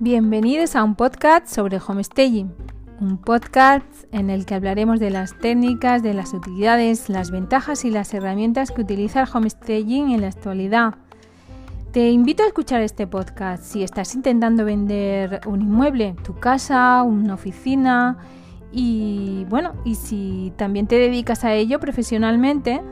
Bienvenidos 0.00 0.74
a 0.74 0.82
un 0.82 0.96
podcast 0.96 1.46
sobre 1.46 1.78
homestaging, 1.78 2.52
un 3.00 3.18
podcast 3.18 3.84
en 4.10 4.30
el 4.30 4.46
que 4.46 4.56
hablaremos 4.56 4.98
de 4.98 5.10
las 5.10 5.38
técnicas, 5.38 6.02
de 6.02 6.14
las 6.14 6.34
utilidades, 6.34 7.08
las 7.08 7.30
ventajas 7.30 7.84
y 7.84 7.92
las 7.92 8.12
herramientas 8.14 8.72
que 8.72 8.82
utiliza 8.82 9.22
el 9.22 9.28
homestaging 9.32 10.10
en 10.10 10.22
la 10.22 10.26
actualidad. 10.26 10.96
Te 11.92 12.10
invito 12.10 12.42
a 12.42 12.48
escuchar 12.48 12.80
este 12.80 13.06
podcast 13.06 13.62
si 13.62 13.84
estás 13.84 14.16
intentando 14.16 14.64
vender 14.64 15.40
un 15.46 15.62
inmueble, 15.62 16.16
tu 16.24 16.34
casa, 16.40 17.04
una 17.04 17.34
oficina 17.34 18.18
y 18.74 19.46
bueno, 19.48 19.74
y 19.84 19.94
si 19.94 20.52
también 20.56 20.88
te 20.88 20.96
dedicas 20.96 21.44
a 21.44 21.54
ello 21.54 21.78
profesionalmente, 21.78 22.82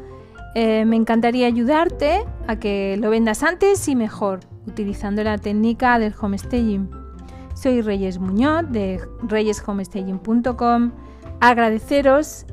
eh, 0.54 0.84
me 0.84 0.96
encantaría 0.96 1.46
ayudarte 1.46 2.24
a 2.46 2.56
que 2.56 2.96
lo 3.00 3.10
vendas 3.10 3.42
antes 3.42 3.88
y 3.88 3.96
mejor, 3.96 4.40
utilizando 4.66 5.24
la 5.24 5.38
técnica 5.38 5.98
del 5.98 6.14
homestaging. 6.18 6.88
Soy 7.54 7.80
Reyes 7.80 8.18
Muñoz 8.18 8.70
de 8.70 9.00
reyeshomestaging.com. 9.22 10.92
Agradeceros 11.40 12.46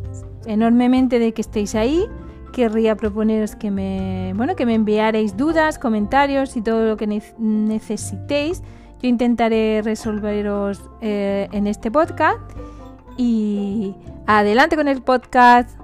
enormemente 0.45 1.19
de 1.19 1.33
que 1.33 1.41
estéis 1.41 1.75
ahí. 1.75 2.05
Querría 2.51 2.95
proponeros 2.95 3.55
que 3.55 3.69
me, 3.69 4.33
bueno, 4.35 4.55
que 4.55 4.65
me 4.65 4.73
enviaréis 4.73 5.37
dudas, 5.37 5.77
comentarios 5.77 6.57
y 6.57 6.61
todo 6.61 6.87
lo 6.87 6.97
que 6.97 7.21
necesitéis. 7.37 8.63
Yo 9.01 9.07
intentaré 9.07 9.81
resolveros 9.83 10.89
eh, 11.01 11.47
en 11.51 11.67
este 11.67 11.91
podcast. 11.91 12.39
Y 13.21 13.93
adelante 14.27 14.77
con 14.77 14.87
el 14.87 15.01
podcast. 15.01 15.77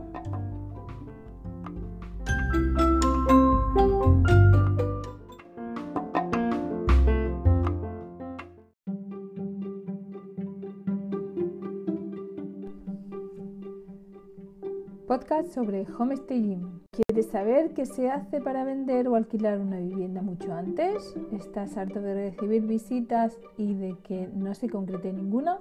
Podcast 15.05 15.53
sobre 15.53 15.85
homestaging. 15.99 16.83
¿Quieres 16.91 17.25
saber 17.29 17.73
qué 17.73 17.85
se 17.85 18.09
hace 18.09 18.39
para 18.39 18.63
vender 18.63 19.09
o 19.09 19.15
alquilar 19.15 19.59
una 19.59 19.79
vivienda 19.79 20.21
mucho 20.21 20.53
antes? 20.53 21.13
¿Estás 21.33 21.75
harto 21.75 21.99
de 21.99 22.13
recibir 22.13 22.61
visitas 22.61 23.37
y 23.57 23.73
de 23.73 23.97
que 24.05 24.29
no 24.33 24.53
se 24.55 24.69
concrete 24.69 25.11
ninguna? 25.11 25.59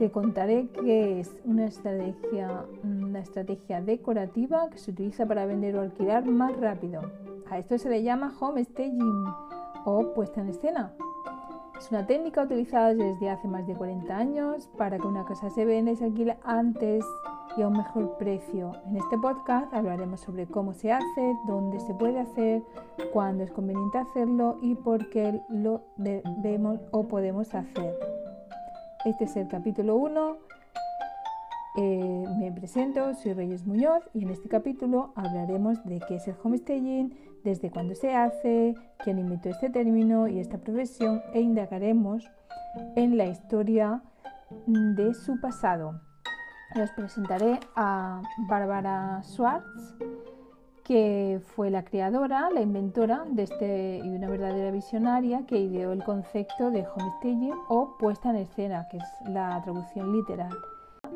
Te 0.00 0.10
contaré 0.10 0.66
qué 0.68 1.20
es 1.20 1.36
una 1.44 1.66
estrategia, 1.66 2.64
una 2.82 3.18
estrategia 3.18 3.82
decorativa 3.82 4.70
que 4.70 4.78
se 4.78 4.92
utiliza 4.92 5.26
para 5.26 5.44
vender 5.44 5.76
o 5.76 5.82
alquilar 5.82 6.24
más 6.24 6.58
rápido. 6.58 7.02
A 7.50 7.58
esto 7.58 7.76
se 7.76 7.90
le 7.90 8.02
llama 8.02 8.32
homestaging 8.40 9.26
o 9.84 10.14
puesta 10.14 10.40
en 10.40 10.48
escena. 10.48 10.94
Es 11.78 11.90
una 11.90 12.06
técnica 12.06 12.44
utilizada 12.44 12.94
desde 12.94 13.28
hace 13.28 13.46
más 13.46 13.66
de 13.66 13.74
40 13.74 14.16
años 14.16 14.70
para 14.78 14.98
que 14.98 15.06
una 15.06 15.26
casa 15.26 15.50
se 15.50 15.66
venda 15.66 15.90
y 15.90 15.96
se 15.96 16.06
alquile 16.06 16.38
antes 16.44 17.04
y 17.58 17.60
a 17.60 17.68
un 17.68 17.74
mejor 17.74 18.16
precio. 18.16 18.72
En 18.86 18.96
este 18.96 19.18
podcast 19.18 19.70
hablaremos 19.74 20.20
sobre 20.20 20.46
cómo 20.46 20.72
se 20.72 20.92
hace, 20.92 21.36
dónde 21.46 21.78
se 21.78 21.92
puede 21.92 22.20
hacer, 22.20 22.62
cuándo 23.12 23.44
es 23.44 23.50
conveniente 23.50 23.98
hacerlo 23.98 24.56
y 24.62 24.76
por 24.76 25.10
qué 25.10 25.42
lo 25.50 25.82
debemos 25.98 26.80
o 26.90 27.06
podemos 27.06 27.54
hacer. 27.54 28.19
Este 29.04 29.24
es 29.24 29.36
el 29.36 29.48
capítulo 29.48 29.96
1. 29.96 30.36
Eh, 31.78 32.24
me 32.38 32.52
presento, 32.52 33.14
soy 33.14 33.32
Reyes 33.32 33.66
Muñoz 33.66 34.02
y 34.12 34.24
en 34.24 34.30
este 34.30 34.48
capítulo 34.48 35.12
hablaremos 35.16 35.82
de 35.84 36.00
qué 36.06 36.16
es 36.16 36.28
el 36.28 36.34
homestaging, 36.42 37.16
desde 37.42 37.70
cuándo 37.70 37.94
se 37.94 38.14
hace, 38.14 38.74
quién 39.02 39.18
inventó 39.18 39.48
este 39.48 39.70
término 39.70 40.28
y 40.28 40.38
esta 40.38 40.58
profesión 40.58 41.22
e 41.32 41.40
indagaremos 41.40 42.30
en 42.96 43.16
la 43.16 43.26
historia 43.26 44.02
de 44.66 45.14
su 45.14 45.40
pasado 45.40 46.00
os 46.78 46.90
presentaré 46.92 47.58
a 47.74 48.22
Bárbara 48.48 49.20
Schwartz, 49.24 49.96
que 50.90 51.40
fue 51.54 51.70
la 51.70 51.84
creadora, 51.84 52.50
la 52.50 52.62
inventora 52.62 53.22
de 53.24 53.44
este 53.44 54.00
y 54.04 54.08
una 54.08 54.28
verdadera 54.28 54.72
visionaria 54.72 55.46
que 55.46 55.56
ideó 55.56 55.92
el 55.92 56.02
concepto 56.02 56.72
de 56.72 56.84
homestaging 56.84 57.54
o 57.68 57.96
puesta 57.96 58.30
en 58.30 58.36
escena, 58.38 58.88
que 58.90 58.96
es 58.96 59.04
la 59.28 59.62
traducción 59.62 60.12
literal. 60.12 60.50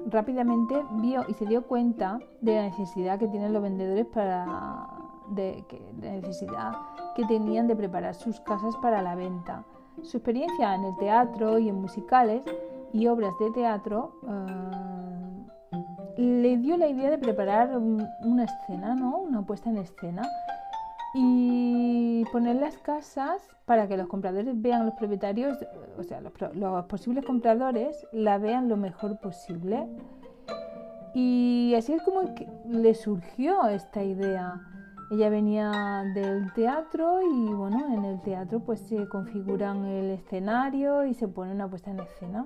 Rápidamente 0.07 0.81
vio 1.03 1.25
y 1.27 1.35
se 1.35 1.45
dio 1.47 1.67
cuenta 1.67 2.21
de 2.41 2.55
la 2.55 2.63
necesidad 2.63 3.19
que 3.19 3.27
tienen 3.27 3.53
los 3.53 3.65
vendedores 3.65 4.07
para 4.07 4.87
de, 5.31 5.65
la 6.01 6.13
necesidad 6.13 6.73
que 7.17 7.25
tenían 7.25 7.67
de 7.67 7.75
preparar 7.75 8.15
sus 8.15 8.39
casas 8.43 8.77
para 8.77 9.03
la 9.03 9.17
venta. 9.17 9.65
Su 10.03 10.19
experiencia 10.19 10.73
en 10.77 10.85
el 10.85 10.97
teatro 10.99 11.59
y 11.59 11.69
en 11.69 11.81
musicales 11.81 12.45
y 12.93 13.09
obras 13.09 13.33
de 13.41 13.51
teatro 13.51 14.13
eh, 14.23 14.94
le 16.17 16.57
dio 16.59 16.77
la 16.77 16.89
idea 16.89 17.11
de 17.11 17.19
preparar 17.19 17.77
una 17.77 18.45
escena, 18.45 18.95
¿no? 18.95 19.19
Una 19.19 19.43
puesta 19.43 19.71
en 19.71 19.79
escena 19.79 20.23
y 21.15 22.25
poner 22.33 22.57
las 22.57 22.77
casas 22.79 23.41
para 23.67 23.87
que 23.87 23.97
los 23.97 24.09
compradores 24.09 24.61
vean 24.61 24.85
los 24.85 24.95
propietarios, 24.95 25.57
o 25.97 26.03
sea, 26.03 26.21
los, 26.21 26.33
posibles 26.87 27.25
compradores 27.25 28.07
la 28.13 28.39
vean 28.39 28.69
lo 28.69 28.77
mejor 28.77 29.19
posible. 29.21 29.87
Y 31.15 31.73
así 31.77 31.93
es 31.93 32.03
como 32.03 32.23
le 32.69 32.95
surgió 32.95 33.69
esta 33.69 34.03
idea. 34.03 34.61
Ella 35.13 35.29
venía 35.29 36.03
del 36.15 36.53
teatro 36.53 37.21
y 37.23 37.53
bueno, 37.53 37.95
en 37.95 38.05
el 38.05 38.21
teatro 38.23 38.59
pues 38.59 38.81
se 38.81 39.09
configuran 39.09 39.85
el 39.85 40.11
escenario 40.11 41.05
y 41.05 41.15
se 41.15 41.29
pone 41.29 41.53
una 41.53 41.69
puesta 41.69 41.93
en 41.93 42.01
escena. 42.01 42.45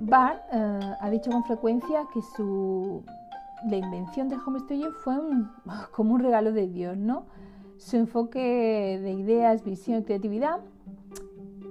Barr 0.00 0.42
eh, 0.52 0.94
ha 1.00 1.10
dicho 1.10 1.30
con 1.30 1.44
frecuencia 1.44 2.06
que 2.12 2.20
su, 2.22 3.04
la 3.68 3.76
invención 3.76 4.28
del 4.28 4.40
homestaging 4.44 4.92
fue 5.02 5.16
como 5.92 6.14
un 6.14 6.20
regalo 6.20 6.52
de 6.52 6.68
Dios, 6.68 6.96
¿no? 6.96 7.26
Su 7.76 7.96
enfoque 7.96 8.98
de 9.02 9.12
ideas, 9.12 9.64
visión 9.64 10.00
y 10.00 10.04
creatividad 10.04 10.60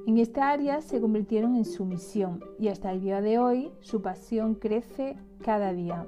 en 0.07 0.17
esta 0.19 0.51
área 0.51 0.81
se 0.81 1.01
convirtieron 1.01 1.57
en 1.57 1.65
su 1.65 1.83
misión 1.83 2.39
y 2.57 2.69
hasta 2.69 2.93
el 2.93 3.01
día 3.01 3.19
de 3.19 3.39
hoy 3.39 3.73
su 3.81 4.01
pasión 4.01 4.55
crece 4.55 5.17
cada 5.43 5.73
día. 5.73 6.07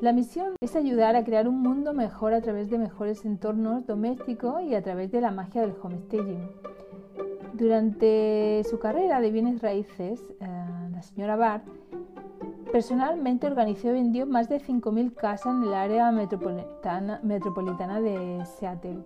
La 0.00 0.14
misión 0.14 0.54
es 0.62 0.74
ayudar 0.74 1.16
a 1.16 1.24
crear 1.24 1.46
un 1.46 1.60
mundo 1.60 1.92
mejor 1.92 2.32
a 2.32 2.40
través 2.40 2.70
de 2.70 2.78
mejores 2.78 3.26
entornos 3.26 3.84
domésticos 3.86 4.62
y 4.62 4.74
a 4.74 4.82
través 4.82 5.12
de 5.12 5.20
la 5.20 5.32
magia 5.32 5.60
del 5.60 5.74
homestaging. 5.82 6.48
Durante 7.58 8.62
su 8.70 8.78
carrera 8.78 9.20
de 9.20 9.32
bienes 9.32 9.60
raíces, 9.60 10.22
eh, 10.40 10.46
la 10.92 11.02
señora 11.02 11.34
Barr 11.34 11.62
personalmente 12.70 13.48
organizó 13.48 13.88
y 13.88 13.94
vendió 13.94 14.26
más 14.26 14.48
de 14.48 14.60
5.000 14.60 15.12
casas 15.14 15.54
en 15.54 15.64
el 15.64 15.74
área 15.74 16.12
metropolitana, 16.12 17.20
de 18.00 18.44
Seattle. 18.44 19.04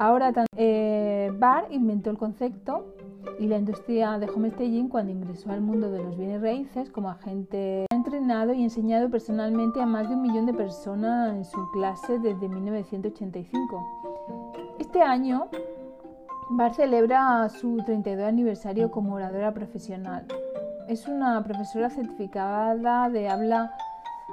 Ahora, 0.00 0.32
eh, 0.56 1.30
Barr 1.38 1.68
inventó 1.70 2.10
el 2.10 2.18
concepto 2.18 2.96
y 3.38 3.46
la 3.46 3.58
industria 3.58 4.18
de 4.18 4.28
homestaging 4.28 4.88
cuando 4.88 5.12
ingresó 5.12 5.52
al 5.52 5.60
mundo 5.60 5.92
de 5.92 6.02
los 6.02 6.16
bienes 6.16 6.42
raíces 6.42 6.90
como 6.90 7.08
agente 7.08 7.86
ha 7.88 7.94
entrenado 7.94 8.52
y 8.52 8.64
enseñado 8.64 9.08
personalmente 9.10 9.80
a 9.80 9.86
más 9.86 10.08
de 10.08 10.16
un 10.16 10.22
millón 10.22 10.46
de 10.46 10.54
personas 10.54 11.36
en 11.36 11.44
su 11.44 11.70
clase 11.70 12.18
desde 12.18 12.48
1985. 12.48 14.74
Este 14.80 15.02
año 15.02 15.48
Bar 16.50 16.72
celebra 16.72 17.46
su 17.50 17.76
32 17.84 18.26
aniversario 18.26 18.90
como 18.90 19.14
oradora 19.14 19.52
profesional. 19.52 20.24
Es 20.88 21.06
una 21.06 21.44
profesora 21.44 21.90
certificada 21.90 23.10
de 23.10 23.28
habla 23.28 23.74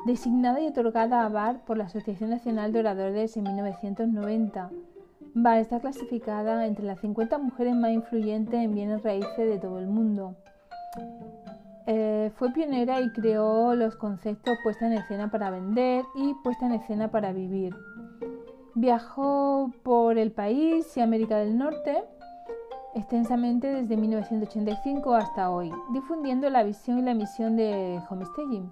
designada 0.05 0.61
y 0.61 0.67
otorgada 0.67 1.25
a 1.25 1.29
Bar 1.29 1.59
por 1.65 1.77
la 1.77 1.85
Asociación 1.85 2.29
Nacional 2.29 2.71
de 2.71 2.79
Oradores 2.79 3.35
en 3.35 3.43
1990. 3.43 4.69
Bar 5.33 5.59
está 5.59 5.81
clasificada 5.81 6.65
entre 6.65 6.85
las 6.85 7.01
50 7.01 7.37
mujeres 7.37 7.75
más 7.75 7.91
influyentes 7.91 8.61
en 8.61 8.73
bienes 8.73 9.03
raíces 9.03 9.37
de 9.37 9.57
todo 9.57 9.79
el 9.79 9.87
mundo. 9.87 10.35
Eh, 11.87 12.31
fue 12.37 12.53
pionera 12.53 13.01
y 13.01 13.11
creó 13.11 13.75
los 13.75 13.97
conceptos 13.97 14.57
puesta 14.63 14.87
en 14.87 14.93
escena 14.93 15.29
para 15.29 15.49
vender 15.49 16.05
y 16.15 16.33
puesta 16.43 16.65
en 16.65 16.71
escena 16.71 17.11
para 17.11 17.33
vivir. 17.33 17.75
Viajó 18.75 19.71
por 19.83 20.17
el 20.17 20.31
país 20.31 20.95
y 20.97 21.01
América 21.01 21.37
del 21.37 21.57
Norte 21.57 22.03
extensamente 22.93 23.67
desde 23.67 23.97
1985 23.97 25.15
hasta 25.15 25.49
hoy, 25.49 25.71
difundiendo 25.91 26.49
la 26.49 26.63
visión 26.63 26.99
y 26.99 27.01
la 27.01 27.13
misión 27.13 27.57
de 27.57 27.99
homestaging 28.09 28.69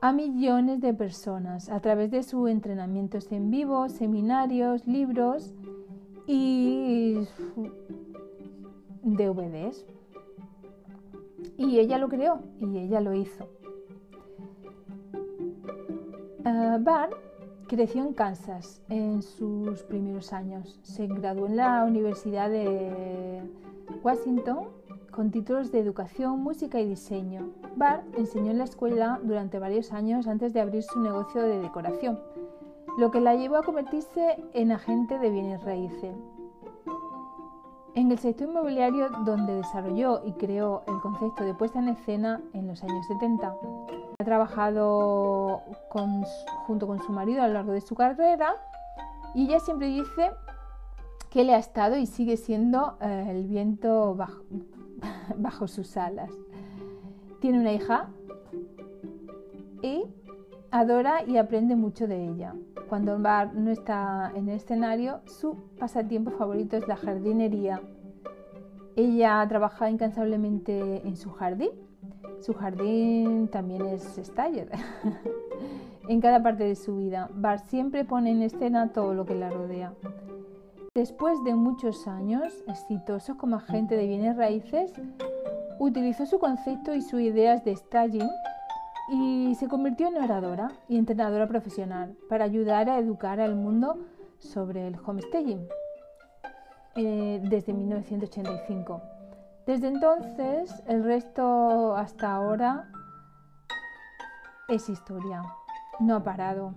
a 0.00 0.12
millones 0.12 0.80
de 0.80 0.94
personas 0.94 1.68
a 1.68 1.80
través 1.80 2.10
de 2.10 2.22
sus 2.22 2.48
entrenamientos 2.48 3.32
en 3.32 3.50
vivo, 3.50 3.88
seminarios, 3.88 4.86
libros 4.86 5.52
y 6.26 7.26
DVDs. 9.02 9.84
Y 11.56 11.80
ella 11.80 11.98
lo 11.98 12.08
creó 12.08 12.40
y 12.60 12.78
ella 12.78 13.00
lo 13.00 13.14
hizo. 13.14 13.48
Uh, 16.44 16.78
creció 17.68 18.02
en 18.02 18.14
Kansas 18.14 18.80
en 18.88 19.22
sus 19.22 19.82
primeros 19.84 20.32
años. 20.32 20.80
Se 20.82 21.06
graduó 21.06 21.46
en 21.46 21.56
la 21.56 21.84
Universidad 21.84 22.50
de 22.50 23.42
Washington 24.02 24.68
con 25.10 25.30
títulos 25.30 25.70
de 25.70 25.78
educación, 25.78 26.42
música 26.42 26.80
y 26.80 26.88
diseño. 26.88 27.50
Barr 27.76 28.02
enseñó 28.16 28.50
en 28.50 28.58
la 28.58 28.64
escuela 28.64 29.20
durante 29.22 29.58
varios 29.58 29.92
años 29.92 30.26
antes 30.26 30.52
de 30.52 30.60
abrir 30.60 30.82
su 30.82 31.00
negocio 31.00 31.42
de 31.42 31.60
decoración, 31.60 32.18
lo 32.98 33.10
que 33.10 33.20
la 33.20 33.34
llevó 33.34 33.56
a 33.56 33.62
convertirse 33.62 34.42
en 34.54 34.72
agente 34.72 35.18
de 35.18 35.30
bienes 35.30 35.62
raíces. 35.62 36.16
En 37.94 38.10
el 38.10 38.18
sector 38.18 38.48
inmobiliario 38.48 39.08
donde 39.24 39.54
desarrolló 39.54 40.22
y 40.24 40.32
creó 40.32 40.82
el 40.86 41.00
concepto 41.00 41.44
de 41.44 41.54
puesta 41.54 41.80
en 41.80 41.88
escena 41.88 42.40
en 42.52 42.66
los 42.66 42.82
años 42.82 43.06
70. 43.08 43.54
Trabajado 44.28 45.62
junto 46.66 46.86
con 46.86 47.02
su 47.02 47.12
marido 47.12 47.40
a 47.40 47.48
lo 47.48 47.54
largo 47.54 47.72
de 47.72 47.80
su 47.80 47.94
carrera 47.94 48.56
y 49.34 49.46
ella 49.46 49.58
siempre 49.58 49.86
dice 49.86 50.32
que 51.30 51.44
le 51.44 51.54
ha 51.54 51.58
estado 51.58 51.96
y 51.96 52.04
sigue 52.04 52.36
siendo 52.36 52.98
eh, 53.00 53.28
el 53.30 53.46
viento 53.46 54.14
bajo, 54.14 54.42
bajo 55.38 55.66
sus 55.66 55.96
alas. 55.96 56.30
Tiene 57.40 57.58
una 57.58 57.72
hija 57.72 58.10
y 59.80 60.04
adora 60.72 61.24
y 61.26 61.38
aprende 61.38 61.74
mucho 61.74 62.06
de 62.06 62.28
ella. 62.28 62.54
Cuando 62.86 63.18
Bar 63.18 63.54
no 63.54 63.70
está 63.70 64.30
en 64.34 64.50
el 64.50 64.56
escenario, 64.56 65.22
su 65.24 65.56
pasatiempo 65.78 66.32
favorito 66.32 66.76
es 66.76 66.86
la 66.86 66.96
jardinería. 66.96 67.80
Ella 68.94 69.42
trabaja 69.48 69.88
incansablemente 69.88 71.08
en 71.08 71.16
su 71.16 71.30
jardín. 71.30 71.87
Su 72.40 72.54
jardín 72.54 73.48
también 73.48 73.86
es 73.86 74.02
staller. 74.16 74.70
en 76.08 76.20
cada 76.20 76.42
parte 76.42 76.64
de 76.64 76.76
su 76.76 76.96
vida, 76.96 77.28
Bar 77.34 77.60
siempre 77.60 78.04
pone 78.04 78.30
en 78.30 78.42
escena 78.42 78.92
todo 78.92 79.14
lo 79.14 79.26
que 79.26 79.34
la 79.34 79.50
rodea. 79.50 79.94
Después 80.94 81.42
de 81.44 81.54
muchos 81.54 82.08
años 82.08 82.64
exitosos 82.66 83.36
como 83.36 83.56
agente 83.56 83.96
de 83.96 84.06
bienes 84.06 84.36
raíces, 84.36 84.92
utilizó 85.78 86.26
su 86.26 86.38
concepto 86.38 86.94
y 86.94 87.02
sus 87.02 87.20
ideas 87.20 87.64
de 87.64 87.76
staging 87.76 88.28
y 89.10 89.54
se 89.54 89.68
convirtió 89.68 90.08
en 90.08 90.16
oradora 90.16 90.72
y 90.88 90.98
entrenadora 90.98 91.46
profesional 91.46 92.16
para 92.28 92.44
ayudar 92.44 92.90
a 92.90 92.98
educar 92.98 93.40
al 93.40 93.54
mundo 93.54 93.98
sobre 94.38 94.86
el 94.86 94.96
homestaging 95.04 95.66
eh, 96.96 97.40
desde 97.44 97.72
1985. 97.72 99.17
Desde 99.68 99.88
entonces, 99.88 100.82
el 100.86 101.04
resto 101.04 101.94
hasta 101.94 102.32
ahora 102.32 102.88
es 104.68 104.88
historia. 104.88 105.42
No 106.00 106.16
ha 106.16 106.24
parado. 106.24 106.72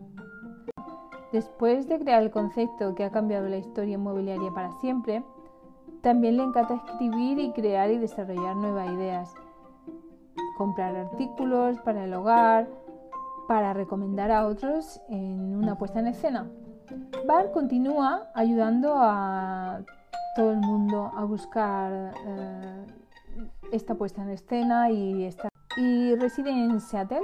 Después 1.31 1.87
de 1.87 1.99
crear 1.99 2.21
el 2.21 2.31
concepto 2.31 2.93
que 2.93 3.05
ha 3.05 3.09
cambiado 3.09 3.47
la 3.47 3.55
historia 3.55 3.95
inmobiliaria 3.95 4.51
para 4.51 4.73
siempre, 4.81 5.23
también 6.01 6.35
le 6.35 6.43
encanta 6.43 6.73
escribir 6.73 7.39
y 7.39 7.53
crear 7.53 7.89
y 7.91 7.97
desarrollar 7.97 8.57
nuevas 8.57 8.91
ideas. 8.91 9.33
Comprar 10.57 10.93
artículos 10.93 11.79
para 11.85 12.03
el 12.03 12.13
hogar, 12.13 12.67
para 13.47 13.71
recomendar 13.71 14.31
a 14.31 14.45
otros 14.45 14.99
en 15.07 15.55
una 15.55 15.77
puesta 15.77 16.01
en 16.01 16.07
escena. 16.07 16.51
Bar 17.25 17.53
continúa 17.53 18.27
ayudando 18.35 18.95
a 18.97 19.79
todo 20.35 20.51
el 20.51 20.59
mundo 20.59 21.11
a 21.15 21.23
buscar 21.25 22.13
eh, 22.25 22.85
esta 23.71 23.95
puesta 23.95 24.21
en 24.23 24.29
escena 24.29 24.89
y, 24.89 25.29
y 25.77 26.15
reside 26.15 26.51
en 26.51 26.79
Seattle. 26.79 27.21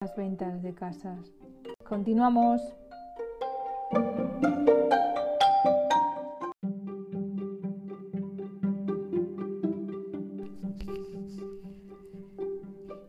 Las 0.00 0.14
ventas 0.16 0.62
de 0.62 0.74
casas. 0.74 1.32
Continuamos. 1.88 2.60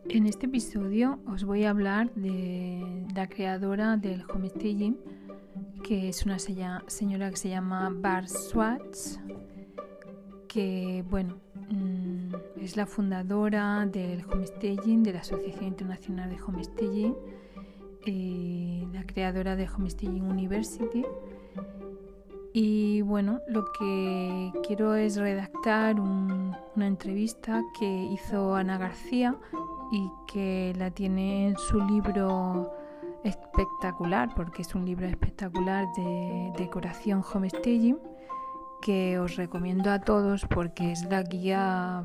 En 0.08 0.26
este 0.26 0.46
episodio 0.46 1.20
os 1.26 1.44
voy 1.44 1.64
a 1.64 1.70
hablar 1.70 2.12
de 2.14 3.06
la 3.14 3.28
creadora 3.28 3.96
del 3.96 4.24
homestaging, 4.28 4.98
que 5.90 6.08
es 6.08 6.24
una 6.24 6.38
señora 6.38 7.30
que 7.30 7.36
se 7.36 7.48
llama 7.48 7.90
Bar 7.92 8.28
Swartz, 8.28 9.18
que 10.46 11.04
bueno, 11.10 11.40
mm, 11.68 12.32
es 12.60 12.76
la 12.76 12.86
fundadora 12.86 13.84
del 13.86 14.24
homestaging, 14.24 15.02
de 15.02 15.14
la 15.14 15.18
Asociación 15.18 15.64
Internacional 15.64 16.30
de 16.30 16.40
Homestaging 16.40 17.16
eh, 18.06 18.86
la 18.92 19.04
creadora 19.04 19.56
de 19.56 19.68
Homestaging 19.68 20.22
University. 20.22 21.04
Y 22.52 23.02
bueno, 23.02 23.40
lo 23.48 23.64
que 23.76 24.52
quiero 24.64 24.94
es 24.94 25.16
redactar 25.16 25.98
una 25.98 26.86
entrevista 26.86 27.64
que 27.80 28.04
hizo 28.12 28.54
Ana 28.54 28.78
García 28.78 29.36
y 29.90 30.08
que 30.32 30.72
la 30.78 30.92
tiene 30.92 31.48
en 31.48 31.58
su 31.58 31.80
libro 31.80 32.79
espectacular, 33.24 34.34
porque 34.34 34.62
es 34.62 34.74
un 34.74 34.84
libro 34.84 35.06
espectacular 35.06 35.86
de 35.96 36.52
decoración 36.56 37.22
homestaging 37.22 37.98
que 38.80 39.18
os 39.18 39.36
recomiendo 39.36 39.90
a 39.90 39.98
todos 39.98 40.46
porque 40.46 40.92
es 40.92 41.04
la 41.04 41.22
guía 41.22 42.02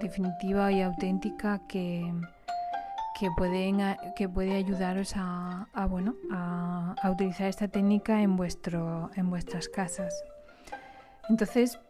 definitiva 0.00 0.70
y 0.70 0.82
auténtica 0.82 1.60
que, 1.66 2.12
que, 3.18 3.28
pueden, 3.36 3.78
que 4.14 4.28
puede 4.28 4.54
ayudaros 4.56 5.14
a, 5.16 5.66
bueno, 5.90 6.14
a, 6.30 6.94
utilizar 7.10 7.48
esta 7.48 7.68
técnica 7.68 8.22
en, 8.22 8.36
vuestro, 8.36 9.10
en 9.16 9.28
vuestras 9.28 9.68
casas. 9.68 10.14
Entonces, 11.28 11.80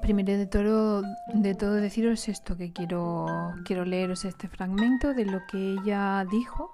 primero 0.00 0.32
de 0.38 0.46
todo, 0.46 1.02
de 1.34 1.54
todo 1.54 1.74
deciros 1.74 2.28
esto, 2.28 2.56
que 2.56 2.72
quiero, 2.72 3.26
quiero 3.64 3.84
leeros 3.84 4.24
este 4.24 4.48
fragmento 4.48 5.14
de 5.14 5.26
lo 5.26 5.40
que 5.50 5.72
ella 5.72 6.24
dijo 6.30 6.72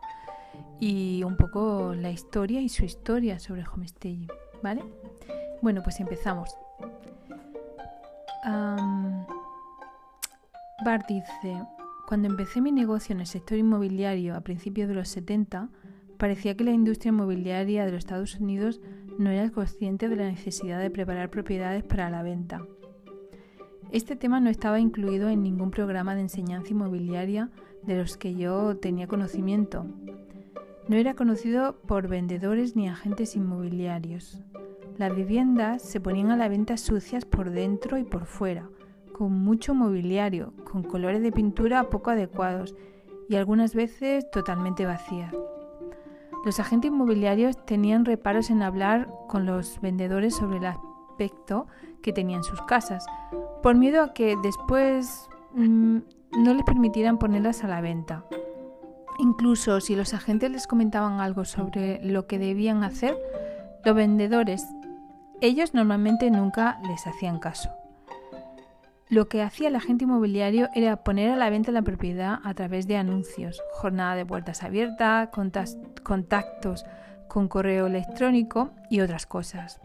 y 0.81 1.23
un 1.25 1.37
poco 1.37 1.95
la 1.95 2.11
historia 2.11 2.61
y 2.61 2.69
su 2.69 2.85
historia 2.85 3.39
sobre 3.39 3.65
homestaging, 3.65 4.29
¿vale? 4.63 4.83
Bueno, 5.63 5.83
pues 5.83 6.01
empezamos. 6.01 6.51
Bart 10.85 11.07
dice, 11.09 11.63
cuando 12.07 12.29
empecé 12.29 12.61
mi 12.61 12.71
negocio 12.71 13.15
en 13.15 13.21
el 13.21 13.27
sector 13.27 13.57
inmobiliario 13.57 14.35
a 14.35 14.43
principios 14.43 14.89
de 14.89 14.95
los 14.95 15.09
70, 15.09 15.71
parecía 16.19 16.55
que 16.57 16.65
la 16.65 16.73
industria 16.73 17.11
inmobiliaria 17.11 17.87
de 17.87 17.93
los 17.93 18.01
Estados 18.01 18.35
Unidos 18.39 18.81
no 19.19 19.31
era 19.31 19.51
consciente 19.51 20.09
de 20.09 20.17
la 20.17 20.27
necesidad 20.27 20.81
de 20.81 20.91
preparar 20.91 21.31
propiedades 21.31 21.85
para 21.85 22.11
la 22.11 22.23
venta. 22.23 22.67
Este 23.93 24.17
tema 24.17 24.41
no 24.41 24.51
estaba 24.51 24.81
incluido 24.81 25.29
en 25.29 25.43
ningún 25.43 25.71
programa 25.71 26.15
de 26.15 26.23
enseñanza 26.23 26.71
inmobiliaria 26.73 27.51
de 27.85 27.97
los 27.97 28.17
que 28.17 28.35
yo 28.35 28.77
tenía 28.77 29.07
conocimiento. 29.07 29.87
No 30.87 30.97
era 30.97 31.15
conocido 31.15 31.77
por 31.87 32.09
vendedores 32.09 32.77
ni 32.77 32.89
agentes 32.89 33.37
inmobiliarios. 33.37 34.43
Las 34.99 35.17
viviendas 35.17 35.81
se 35.81 35.99
ponían 35.99 36.31
a 36.31 36.37
la 36.37 36.49
venta 36.49 36.77
sucias 36.77 37.25
por 37.25 37.51
dentro 37.51 37.97
y 37.97 38.05
por 38.05 38.27
fuera, 38.27 38.69
con 39.13 39.33
mucho 39.33 39.75
mobiliario, 39.75 40.53
con 40.71 40.83
colores 40.83 41.23
de 41.23 41.33
pintura 41.33 41.89
poco 41.89 42.11
adecuados 42.11 42.77
y 43.31 43.37
algunas 43.37 43.75
veces 43.75 44.31
totalmente 44.31 44.85
vacías. 44.85 45.35
Los 46.45 46.61
agentes 46.61 46.91
inmobiliarios 46.91 47.65
tenían 47.65 48.05
reparos 48.05 48.51
en 48.51 48.61
hablar 48.61 49.09
con 49.27 49.47
los 49.47 49.81
vendedores 49.81 50.35
sobre 50.35 50.59
el 50.59 50.67
aspecto 50.67 51.67
que 52.03 52.13
tenían 52.13 52.45
sus 52.45 52.61
casas, 52.63 53.07
por 53.63 53.75
miedo 53.75 54.03
a 54.03 54.13
que 54.13 54.37
después 54.43 55.31
mm, 55.55 55.99
no 56.43 56.53
les 56.53 56.65
permitieran 56.65 57.19
ponerlas 57.19 57.65
a 57.65 57.69
la 57.69 57.81
venta. 57.81 58.27
Incluso 59.19 59.81
si 59.81 59.95
los 59.95 60.15
agentes 60.15 60.51
les 60.51 60.67
comentaban 60.67 61.21
algo 61.21 61.45
sobre 61.45 62.05
lo 62.05 62.27
que 62.27 62.39
debían 62.39 62.83
hacer, 62.83 63.17
los 63.85 63.95
vendedores, 63.95 64.67
ellos 65.41 65.75
normalmente 65.75 66.31
nunca 66.31 66.79
les 66.87 67.07
hacían 67.07 67.39
caso. 67.39 67.71
Lo 69.09 69.29
que 69.29 69.43
hacía 69.43 69.69
el 69.69 69.77
agente 69.77 70.05
inmobiliario 70.05 70.69
era 70.75 71.05
poner 71.05 71.31
a 71.31 71.37
la 71.37 71.51
venta 71.51 71.71
la 71.71 71.83
propiedad 71.83 72.41
a 72.43 72.55
través 72.55 72.87
de 72.89 72.97
anuncios, 72.97 73.63
jornada 73.73 74.17
de 74.17 74.27
puertas 74.27 74.63
abiertas, 74.63 75.29
contactos 76.03 76.85
con 77.29 77.49
correo 77.49 77.87
electrónico 77.87 78.71
y 78.91 79.01
otras 79.01 79.27
cosas. 79.27 79.81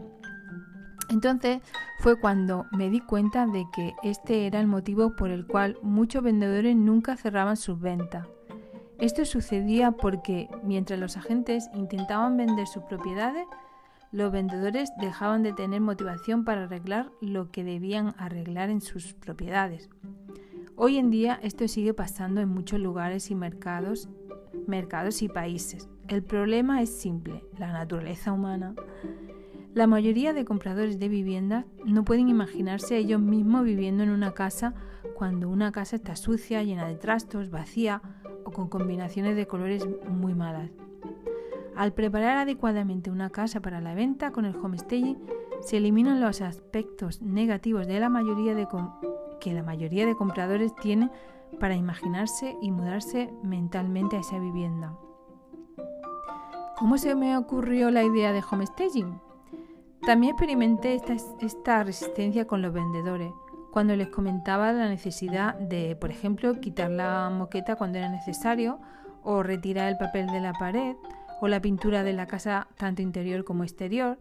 Entonces 1.10 1.60
fue 1.98 2.18
cuando 2.18 2.66
me 2.72 2.88
di 2.88 3.00
cuenta 3.00 3.46
de 3.46 3.66
que 3.74 3.92
este 4.02 4.46
era 4.46 4.60
el 4.60 4.66
motivo 4.66 5.14
por 5.16 5.30
el 5.30 5.46
cual 5.46 5.76
muchos 5.82 6.22
vendedores 6.22 6.74
nunca 6.74 7.16
cerraban 7.16 7.56
sus 7.56 7.78
ventas. 7.78 8.26
Esto 9.00 9.24
sucedía 9.24 9.92
porque 9.92 10.50
mientras 10.62 11.00
los 11.00 11.16
agentes 11.16 11.70
intentaban 11.72 12.36
vender 12.36 12.66
sus 12.66 12.82
propiedades, 12.82 13.46
los 14.12 14.30
vendedores 14.30 14.92
dejaban 15.00 15.42
de 15.42 15.54
tener 15.54 15.80
motivación 15.80 16.44
para 16.44 16.64
arreglar 16.64 17.10
lo 17.22 17.50
que 17.50 17.64
debían 17.64 18.14
arreglar 18.18 18.68
en 18.68 18.82
sus 18.82 19.14
propiedades. 19.14 19.88
Hoy 20.76 20.98
en 20.98 21.08
día 21.08 21.40
esto 21.42 21.66
sigue 21.66 21.94
pasando 21.94 22.42
en 22.42 22.50
muchos 22.50 22.78
lugares 22.78 23.30
y 23.30 23.34
mercados, 23.34 24.10
mercados 24.66 25.22
y 25.22 25.28
países. 25.28 25.88
El 26.08 26.22
problema 26.22 26.82
es 26.82 26.90
simple, 26.90 27.42
la 27.58 27.72
naturaleza 27.72 28.32
humana. 28.32 28.74
La 29.72 29.86
mayoría 29.86 30.34
de 30.34 30.44
compradores 30.44 30.98
de 30.98 31.08
viviendas 31.08 31.64
no 31.86 32.04
pueden 32.04 32.28
imaginarse 32.28 32.98
ellos 32.98 33.22
mismos 33.22 33.64
viviendo 33.64 34.02
en 34.02 34.10
una 34.10 34.34
casa 34.34 34.74
cuando 35.14 35.48
una 35.48 35.72
casa 35.72 35.96
está 35.96 36.16
sucia, 36.16 36.62
llena 36.62 36.86
de 36.86 36.96
trastos, 36.96 37.48
vacía 37.48 38.02
o 38.44 38.50
con 38.50 38.68
combinaciones 38.68 39.36
de 39.36 39.46
colores 39.46 39.86
muy 40.08 40.34
malas. 40.34 40.70
Al 41.76 41.92
preparar 41.92 42.36
adecuadamente 42.36 43.10
una 43.10 43.30
casa 43.30 43.60
para 43.60 43.80
la 43.80 43.94
venta 43.94 44.32
con 44.32 44.44
el 44.44 44.56
homestaging, 44.56 45.18
se 45.60 45.76
eliminan 45.76 46.20
los 46.20 46.40
aspectos 46.40 47.22
negativos 47.22 47.86
de 47.86 48.00
la 48.00 48.08
mayoría 48.08 48.54
de 48.54 48.66
que 49.40 49.52
la 49.52 49.62
mayoría 49.62 50.06
de 50.06 50.16
compradores 50.16 50.74
tienen 50.76 51.10
para 51.58 51.74
imaginarse 51.74 52.56
y 52.60 52.70
mudarse 52.70 53.32
mentalmente 53.42 54.16
a 54.16 54.20
esa 54.20 54.38
vivienda. 54.38 54.96
¿Cómo 56.76 56.96
se 56.96 57.14
me 57.14 57.36
ocurrió 57.36 57.90
la 57.90 58.02
idea 58.02 58.32
de 58.32 58.42
homestaging? 58.48 59.20
También 60.02 60.32
experimenté 60.32 60.94
esta, 60.94 61.14
esta 61.40 61.84
resistencia 61.84 62.46
con 62.46 62.62
los 62.62 62.72
vendedores, 62.72 63.32
cuando 63.70 63.96
les 63.96 64.08
comentaba 64.08 64.72
la 64.72 64.88
necesidad 64.88 65.54
de, 65.54 65.96
por 65.96 66.10
ejemplo, 66.10 66.60
quitar 66.60 66.90
la 66.90 67.30
moqueta 67.30 67.76
cuando 67.76 67.98
era 67.98 68.08
necesario, 68.08 68.80
o 69.22 69.42
retirar 69.42 69.88
el 69.88 69.98
papel 69.98 70.26
de 70.26 70.40
la 70.40 70.52
pared, 70.52 70.96
o 71.40 71.48
la 71.48 71.60
pintura 71.60 72.02
de 72.02 72.12
la 72.12 72.26
casa 72.26 72.68
tanto 72.76 73.02
interior 73.02 73.44
como 73.44 73.64
exterior. 73.64 74.18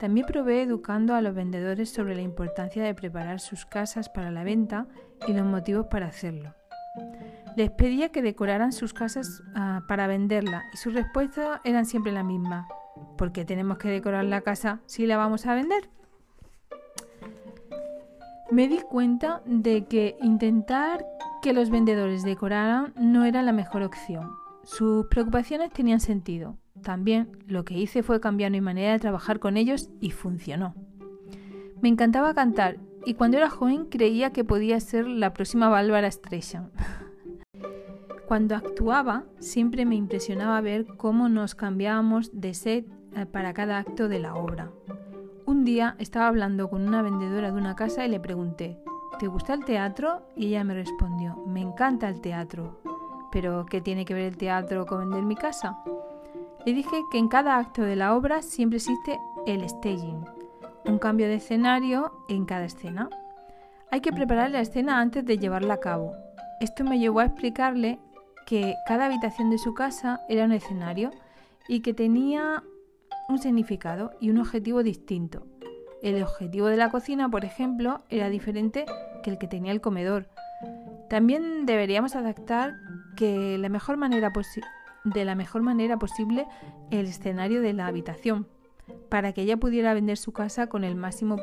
También 0.00 0.26
probé 0.26 0.62
educando 0.62 1.14
a 1.14 1.20
los 1.20 1.34
vendedores 1.34 1.90
sobre 1.90 2.14
la 2.14 2.22
importancia 2.22 2.82
de 2.84 2.94
preparar 2.94 3.40
sus 3.40 3.66
casas 3.66 4.08
para 4.08 4.30
la 4.30 4.44
venta 4.44 4.86
y 5.26 5.32
los 5.32 5.44
motivos 5.44 5.86
para 5.86 6.06
hacerlo. 6.06 6.54
Les 7.56 7.70
pedía 7.70 8.10
que 8.10 8.22
decoraran 8.22 8.72
sus 8.72 8.94
casas 8.94 9.42
ah, 9.54 9.82
para 9.88 10.06
venderla 10.06 10.64
y 10.72 10.76
sus 10.76 10.94
respuestas 10.94 11.60
eran 11.64 11.86
siempre 11.86 12.12
la 12.12 12.22
misma. 12.22 12.68
¿Por 13.16 13.32
qué 13.32 13.44
tenemos 13.44 13.78
que 13.78 13.88
decorar 13.88 14.24
la 14.24 14.42
casa 14.42 14.80
si 14.86 15.06
la 15.06 15.16
vamos 15.16 15.46
a 15.46 15.54
vender? 15.54 15.90
Me 18.50 18.66
di 18.66 18.78
cuenta 18.78 19.42
de 19.44 19.84
que 19.84 20.16
intentar 20.22 21.04
que 21.42 21.52
los 21.52 21.68
vendedores 21.68 22.22
decoraran 22.22 22.94
no 22.96 23.26
era 23.26 23.42
la 23.42 23.52
mejor 23.52 23.82
opción. 23.82 24.30
Sus 24.62 25.06
preocupaciones 25.06 25.70
tenían 25.70 26.00
sentido. 26.00 26.56
También 26.82 27.30
lo 27.46 27.64
que 27.64 27.74
hice 27.74 28.02
fue 28.02 28.20
cambiar 28.20 28.50
mi 28.50 28.62
manera 28.62 28.92
de 28.92 28.98
trabajar 29.00 29.38
con 29.38 29.58
ellos 29.58 29.90
y 30.00 30.12
funcionó. 30.12 30.74
Me 31.82 31.90
encantaba 31.90 32.32
cantar 32.32 32.78
y 33.04 33.14
cuando 33.14 33.36
era 33.36 33.50
joven 33.50 33.84
creía 33.84 34.32
que 34.32 34.44
podía 34.44 34.80
ser 34.80 35.06
la 35.06 35.34
próxima 35.34 35.68
Bárbara 35.68 36.10
Streisand. 36.10 36.70
Cuando 38.26 38.56
actuaba 38.56 39.24
siempre 39.38 39.86
me 39.86 39.94
impresionaba 39.96 40.60
ver 40.60 40.84
cómo 40.98 41.30
nos 41.30 41.54
cambiábamos 41.54 42.30
de 42.38 42.52
set 42.52 42.86
eh, 43.14 43.24
para 43.24 43.54
cada 43.54 43.78
acto 43.78 44.08
de 44.08 44.18
la 44.18 44.34
obra. 44.34 44.70
Un 45.48 45.64
día 45.64 45.96
estaba 45.98 46.26
hablando 46.26 46.68
con 46.68 46.86
una 46.86 47.00
vendedora 47.00 47.50
de 47.50 47.56
una 47.56 47.74
casa 47.74 48.04
y 48.04 48.10
le 48.10 48.20
pregunté, 48.20 48.78
¿te 49.18 49.28
gusta 49.28 49.54
el 49.54 49.64
teatro? 49.64 50.20
Y 50.36 50.48
ella 50.48 50.62
me 50.62 50.74
respondió, 50.74 51.42
me 51.46 51.62
encanta 51.62 52.06
el 52.10 52.20
teatro. 52.20 52.82
¿Pero 53.32 53.64
qué 53.64 53.80
tiene 53.80 54.04
que 54.04 54.12
ver 54.12 54.24
el 54.24 54.36
teatro 54.36 54.84
con 54.84 54.98
vender 54.98 55.22
mi 55.22 55.36
casa? 55.36 55.78
Le 56.66 56.74
dije 56.74 57.00
que 57.10 57.16
en 57.16 57.28
cada 57.28 57.56
acto 57.56 57.80
de 57.80 57.96
la 57.96 58.14
obra 58.14 58.42
siempre 58.42 58.76
existe 58.76 59.18
el 59.46 59.66
staging, 59.66 60.22
un 60.84 60.98
cambio 60.98 61.26
de 61.28 61.36
escenario 61.36 62.12
en 62.28 62.44
cada 62.44 62.66
escena. 62.66 63.08
Hay 63.90 64.02
que 64.02 64.12
preparar 64.12 64.50
la 64.50 64.60
escena 64.60 65.00
antes 65.00 65.24
de 65.24 65.38
llevarla 65.38 65.72
a 65.72 65.80
cabo. 65.80 66.12
Esto 66.60 66.84
me 66.84 66.98
llevó 66.98 67.20
a 67.20 67.24
explicarle 67.24 67.98
que 68.46 68.74
cada 68.86 69.06
habitación 69.06 69.48
de 69.48 69.56
su 69.56 69.72
casa 69.72 70.20
era 70.28 70.44
un 70.44 70.52
escenario 70.52 71.10
y 71.68 71.80
que 71.80 71.94
tenía 71.94 72.62
un 73.28 73.38
significado 73.38 74.12
y 74.20 74.30
un 74.30 74.38
objetivo 74.38 74.82
distinto. 74.82 75.46
El 76.02 76.22
objetivo 76.22 76.66
de 76.68 76.78
la 76.78 76.90
cocina, 76.90 77.28
por 77.28 77.44
ejemplo, 77.44 78.02
era 78.08 78.30
diferente 78.30 78.86
que 79.22 79.30
el 79.30 79.38
que 79.38 79.46
tenía 79.46 79.72
el 79.72 79.82
comedor. 79.82 80.28
También 81.10 81.66
deberíamos 81.66 82.16
adaptar 82.16 82.74
que 83.16 83.58
la 83.58 83.68
mejor 83.68 83.98
manera 83.98 84.32
de 85.04 85.24
la 85.24 85.34
mejor 85.34 85.62
manera 85.62 85.98
posible 85.98 86.46
el 86.90 87.06
escenario 87.06 87.60
de 87.60 87.72
la 87.74 87.86
habitación 87.86 88.48
para 89.10 89.32
que 89.32 89.42
ella 89.42 89.58
pudiera 89.58 89.92
vender 89.92 90.16
su 90.16 90.32
casa 90.32 90.68
con 90.68 90.82
el 90.84 90.96
máximo 90.96 91.36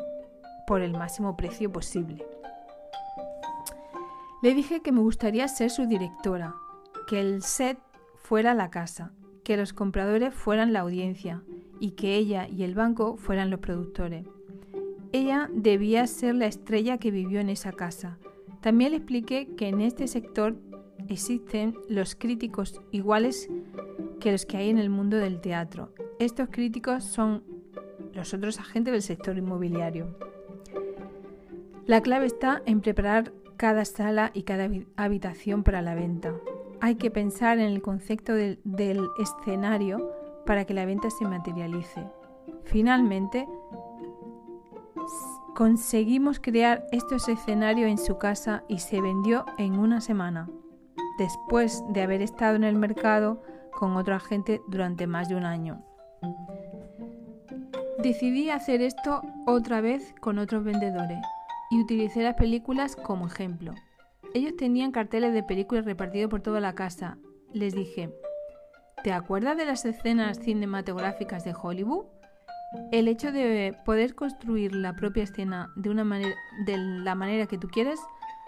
por 0.65 0.81
el 0.81 0.93
máximo 0.93 1.37
precio 1.37 1.71
posible. 1.71 2.25
Le 4.41 4.53
dije 4.55 4.81
que 4.81 4.91
me 4.91 5.01
gustaría 5.01 5.47
ser 5.47 5.69
su 5.69 5.85
directora, 5.85 6.55
que 7.07 7.19
el 7.19 7.43
set 7.43 7.77
fuera 8.15 8.55
la 8.55 8.71
casa, 8.71 9.11
que 9.43 9.57
los 9.57 9.73
compradores 9.73 10.33
fueran 10.33 10.73
la 10.73 10.79
audiencia 10.79 11.43
y 11.79 11.91
que 11.91 12.15
ella 12.15 12.47
y 12.47 12.63
el 12.63 12.75
banco 12.75 13.17
fueran 13.17 13.49
los 13.49 13.59
productores. 13.59 14.25
Ella 15.11 15.49
debía 15.53 16.07
ser 16.07 16.35
la 16.35 16.47
estrella 16.47 16.97
que 16.97 17.11
vivió 17.11 17.39
en 17.39 17.49
esa 17.49 17.71
casa. 17.71 18.17
También 18.61 18.91
le 18.91 18.97
expliqué 18.97 19.47
que 19.55 19.67
en 19.67 19.81
este 19.81 20.07
sector 20.07 20.55
existen 21.07 21.75
los 21.87 22.15
críticos 22.15 22.81
iguales 22.91 23.49
que 24.19 24.31
los 24.31 24.45
que 24.45 24.57
hay 24.57 24.69
en 24.69 24.79
el 24.79 24.89
mundo 24.89 25.17
del 25.17 25.39
teatro. 25.39 25.93
Estos 26.19 26.49
críticos 26.49 27.03
son 27.03 27.43
los 28.13 28.33
otros 28.33 28.59
agentes 28.59 28.91
del 28.91 29.01
sector 29.01 29.37
inmobiliario. 29.37 30.17
La 31.85 32.01
clave 32.01 32.25
está 32.25 32.63
en 32.65 32.81
preparar 32.81 33.31
cada 33.57 33.85
sala 33.85 34.31
y 34.33 34.43
cada 34.43 34.69
habitación 34.97 35.63
para 35.63 35.81
la 35.81 35.95
venta 35.95 36.33
hay 36.85 36.95
que 36.95 37.11
pensar 37.11 37.57
en 37.59 37.65
el 37.65 37.81
concepto 37.81 38.33
del, 38.33 38.59
escenario 39.17 40.11
para 40.45 40.65
que 40.65 40.73
la 40.73 40.85
venta 40.85 41.09
se 41.09 41.25
materialice. 41.25 42.07
Finalmente, 42.63 43.47
conseguimos 45.55 46.39
crear 46.39 46.85
estos 46.91 47.27
escenarios 47.29 47.89
en 47.89 47.97
su 47.97 48.17
casa 48.17 48.63
y 48.67 48.79
se 48.79 49.01
vendió 49.01 49.45
en 49.57 49.79
una 49.79 50.01
semana, 50.01 50.49
después 51.17 51.83
de 51.89 52.01
haber 52.01 52.21
estado 52.21 52.55
en 52.55 52.63
el 52.63 52.75
mercado 52.75 53.41
con 53.71 53.95
otra 53.97 54.19
gente 54.19 54.61
durante 54.67 55.07
más 55.07 55.29
de 55.29 55.35
un 55.35 55.45
año. 55.45 55.81
Decidí 58.01 58.49
hacer 58.49 58.81
esto 58.81 59.21
otra 59.47 59.81
vez 59.81 60.13
con 60.21 60.37
otros 60.37 60.63
vendedores 60.63 61.19
y 61.71 61.81
utilicé 61.81 62.21
las 62.21 62.35
películas 62.35 62.95
como 62.95 63.27
ejemplo. 63.27 63.73
Ellos 64.33 64.55
tenían 64.57 64.91
carteles 64.91 65.33
de 65.33 65.43
películas 65.43 65.85
repartidos 65.85 66.29
por 66.29 66.41
toda 66.41 66.59
la 66.59 66.75
casa. 66.75 67.17
Les 67.53 67.73
dije, 67.73 68.13
¿te 69.05 69.13
acuerdas 69.13 69.55
de 69.55 69.65
las 69.65 69.85
escenas 69.85 70.39
cinematográficas 70.39 71.45
de 71.45 71.53
Hollywood? 71.53 72.05
El 72.91 73.07
hecho 73.07 73.31
de 73.31 73.77
poder 73.85 74.15
construir 74.15 74.73
la 74.73 74.95
propia 74.95 75.21
escena 75.21 75.71
de, 75.75 75.91
una 75.91 76.03
manera, 76.03 76.33
de 76.65 76.75
la 76.79 77.13
manera 77.13 77.45
que 77.45 77.59
tú 77.59 77.67
quieres, 77.67 77.99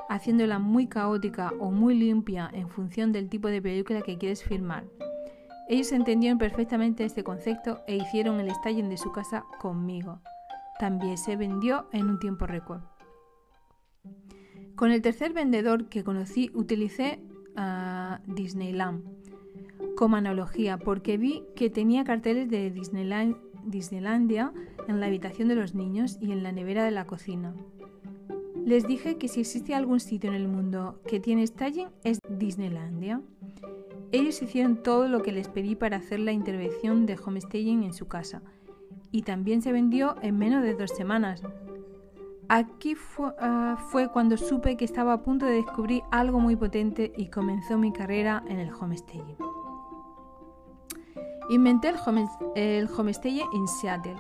haciéndola 0.10 0.58
muy 0.58 0.88
caótica 0.88 1.54
o 1.60 1.70
muy 1.70 1.94
limpia 1.94 2.50
en 2.54 2.70
función 2.70 3.12
del 3.12 3.30
tipo 3.30 3.50
de 3.50 3.62
película 3.62 4.02
que 4.02 4.18
quieres 4.18 4.44
filmar. 4.44 4.86
Ellos 5.70 5.92
entendieron 5.92 6.40
perfectamente 6.40 7.06
este 7.06 7.24
concepto 7.24 7.82
e 7.86 7.96
hicieron 7.98 8.40
el 8.40 8.50
staging 8.50 8.90
de 8.90 8.98
su 8.98 9.12
casa 9.12 9.46
conmigo. 9.60 10.22
También 10.80 11.20
se 11.20 11.36
vendió 11.36 11.88
en 11.92 12.10
un 12.10 12.18
tiempo 12.18 12.48
récord. 12.48 12.82
Con 14.76 14.90
el 14.90 15.04
tercer 15.04 15.34
vendedor 15.34 15.88
que 15.88 16.04
conocí 16.04 16.50
utilicé 16.56 17.22
a 17.56 18.22
Disneyland 18.26 19.27
como 19.98 20.16
analogía 20.16 20.78
porque 20.78 21.18
vi 21.18 21.44
que 21.56 21.70
tenía 21.70 22.06
carteles 22.06 22.50
de 22.50 22.72
Disneyland, 22.72 23.36
Disneylandia 23.66 24.54
en 24.88 25.02
la 25.02 25.08
habitación 25.08 25.50
de 25.50 25.56
los 25.56 25.76
niños 25.76 26.18
y 26.22 26.32
en 26.32 26.44
la 26.44 26.54
nevera 26.54 26.86
de 26.86 26.92
la 26.92 27.06
cocina. 27.06 27.54
Les 28.64 28.88
dije 28.88 29.18
que 29.18 29.28
si 29.28 29.42
existe 29.42 29.74
algún 29.74 30.00
sitio 30.00 30.30
en 30.30 30.36
el 30.36 30.48
mundo 30.48 31.02
que 31.08 31.20
tiene 31.20 31.46
staging 31.46 31.90
es 32.04 32.20
Disneylandia. 32.30 33.22
Ellos 34.12 34.42
hicieron 34.42 34.84
todo 34.84 35.08
lo 35.08 35.22
que 35.22 35.32
les 35.32 35.50
pedí 35.50 35.76
para 35.76 35.98
hacer 35.98 36.20
la 36.20 36.32
intervención 36.32 37.06
de 37.06 37.18
homestaging 37.18 37.84
en 37.84 37.94
su 37.94 38.08
casa 38.08 38.42
y 39.12 39.24
también 39.24 39.62
se 39.62 39.72
vendió 39.72 40.16
en 40.22 40.38
menos 40.38 40.64
de 40.64 40.76
dos 40.76 40.92
semanas, 40.92 41.42
Aquí 42.50 42.96
ah, 43.40 43.76
fue, 43.90 44.08
cuando 44.08 44.38
supe 44.38 44.78
que 44.78 44.86
estaba 44.86 45.12
a 45.12 45.22
punto 45.22 45.46
de 45.46 45.52
descubrir 45.54 46.02
algo 46.12 46.40
muy 46.40 46.56
potente 46.56 47.12
y 47.18 47.28
comenzó 47.28 47.78
mi 47.78 47.92
carrera 47.92 48.42
en 48.48 48.60
el 48.60 48.72
homestaging. 48.74 49.57
Inventé 51.50 51.90
el, 51.90 51.96
home, 52.06 52.28
el 52.56 52.90
homestaging 52.90 53.48
en 53.54 53.68
Seattle, 53.68 54.18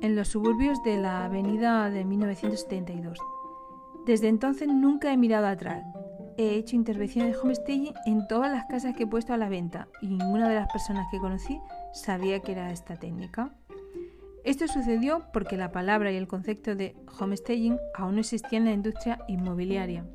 en 0.00 0.16
los 0.16 0.28
suburbios 0.28 0.82
de 0.82 0.96
la 0.96 1.24
avenida 1.24 1.90
de 1.90 2.04
1972. 2.04 3.18
Desde 4.04 4.28
entonces 4.28 4.68
nunca 4.68 5.12
he 5.12 5.16
mirado 5.16 5.46
atrás. 5.46 5.84
He 6.36 6.54
hecho 6.54 6.74
intervenciones 6.74 7.32
de 7.32 7.38
homestaging 7.38 7.94
en 8.06 8.26
todas 8.26 8.50
las 8.50 8.64
casas 8.64 8.96
que 8.96 9.02
he 9.02 9.06
puesto 9.06 9.34
a 9.34 9.36
la 9.36 9.48
venta 9.48 9.88
y 10.00 10.08
ninguna 10.08 10.48
de 10.48 10.54
las 10.54 10.72
personas 10.72 11.06
que 11.10 11.18
conocí 11.18 11.60
sabía 11.92 12.40
que 12.40 12.52
era 12.52 12.72
esta 12.72 12.96
técnica. 12.96 13.52
Esto 14.42 14.66
sucedió 14.68 15.26
porque 15.32 15.58
la 15.58 15.70
palabra 15.70 16.10
y 16.10 16.16
el 16.16 16.26
concepto 16.26 16.74
de 16.74 16.96
homestaging 17.18 17.78
aún 17.94 18.14
no 18.14 18.20
existían 18.20 18.62
en 18.62 18.68
la 18.68 18.74
industria 18.74 19.18
inmobiliaria. 19.28 20.06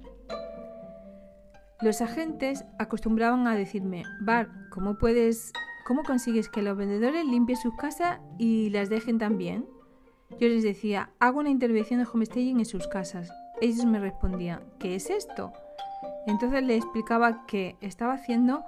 Los 1.82 2.02
agentes 2.02 2.66
acostumbraban 2.80 3.46
a 3.48 3.56
decirme, 3.56 4.04
Bar, 4.22 4.50
¿cómo 4.72 4.98
puedes, 4.98 5.52
cómo 5.86 6.02
consigues 6.02 6.50
que 6.50 6.64
los 6.64 6.76
vendedores 6.76 7.26
limpien 7.26 7.60
sus 7.60 7.76
casas 7.76 8.20
y 8.40 8.72
las 8.72 8.90
dejen 8.90 9.20
también? 9.20 9.68
Yo 10.40 10.48
les 10.48 10.64
decía, 10.64 11.12
hago 11.20 11.40
una 11.40 11.52
intervención 11.52 12.00
de 12.00 12.08
homestaging 12.12 12.58
en 12.58 12.66
sus 12.66 12.88
casas. 12.88 13.32
Ellos 13.62 13.86
me 13.86 14.00
respondían, 14.00 14.64
¿qué 14.80 14.96
es 14.96 15.12
esto? 15.12 15.54
Entonces 16.26 16.64
les 16.64 16.78
explicaba 16.78 17.46
que 17.46 17.78
estaba 17.82 18.14
haciendo 18.14 18.64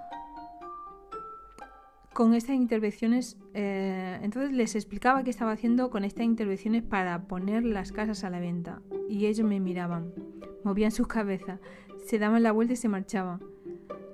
con 2.13 2.35
estas 2.35 2.55
intervenciones, 2.55 3.37
eh, 3.55 4.19
entonces 4.21 4.51
les 4.51 4.75
explicaba 4.75 5.23
qué 5.23 5.31
estaba 5.31 5.51
haciendo 5.51 5.89
con 5.89 6.03
estas 6.03 6.23
intervenciones 6.23 6.83
para 6.83 7.23
poner 7.23 7.63
las 7.63 7.91
casas 7.91 8.23
a 8.23 8.29
la 8.29 8.39
venta. 8.39 8.81
Y 9.09 9.25
ellos 9.25 9.47
me 9.47 9.59
miraban, 9.59 10.13
movían 10.63 10.91
sus 10.91 11.07
cabezas, 11.07 11.59
se 12.05 12.19
daban 12.19 12.43
la 12.43 12.51
vuelta 12.51 12.73
y 12.73 12.77
se 12.77 12.89
marchaban. 12.89 13.39